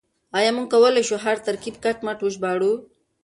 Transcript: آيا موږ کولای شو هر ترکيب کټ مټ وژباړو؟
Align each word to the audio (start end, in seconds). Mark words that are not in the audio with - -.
آيا 0.37 0.51
موږ 0.55 0.67
کولای 0.73 1.03
شو 1.09 1.15
هر 1.25 1.37
ترکيب 1.47 1.75
کټ 1.83 1.97
مټ 2.05 2.19
وژباړو؟ 2.21 2.73